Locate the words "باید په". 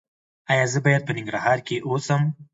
0.85-1.11